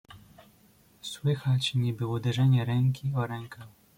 [1.01, 3.61] "Słychać niby uderzenie ręki o rękę."